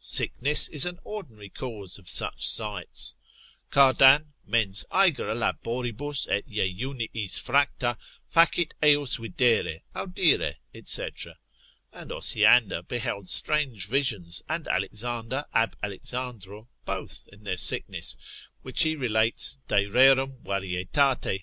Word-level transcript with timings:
Sickness 0.00 0.68
is 0.68 0.86
an 0.86 0.98
ordinary 1.04 1.50
cause 1.50 1.98
of 1.98 2.08
such 2.08 2.48
sights. 2.48 3.14
Cardan, 3.68 4.32
subtil. 4.32 4.32
8. 4.46 4.50
Mens 4.50 4.84
aegra 4.90 5.34
laboribus 5.34 6.26
et 6.30 6.48
jejuniis 6.48 7.32
fracta, 7.32 7.98
facit 8.26 8.72
eos 8.82 9.16
videre, 9.16 9.80
audire, 9.94 10.54
&c. 10.82 11.08
And, 11.92 12.10
Osiander 12.10 12.80
beheld 12.88 13.28
strange 13.28 13.86
visions, 13.86 14.42
and 14.48 14.66
Alexander 14.66 15.44
ab 15.52 15.76
Alexandro 15.82 16.70
both, 16.86 17.28
in 17.30 17.44
their 17.44 17.58
sickness, 17.58 18.16
which 18.62 18.84
he 18.84 18.96
relates 18.96 19.58
de 19.68 19.84
rerum 19.90 20.40
varietat. 20.42 21.40